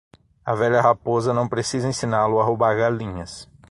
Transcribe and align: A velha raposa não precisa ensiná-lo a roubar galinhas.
A 0.43 0.55
velha 0.55 0.81
raposa 0.81 1.31
não 1.31 1.47
precisa 1.47 1.87
ensiná-lo 1.87 2.39
a 2.41 2.43
roubar 2.43 2.75
galinhas. 2.75 3.47